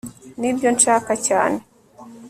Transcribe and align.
nibyo 0.39 0.69
nshaka 0.75 1.13
cyane 1.27 1.59